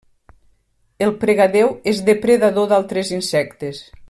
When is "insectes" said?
3.19-3.89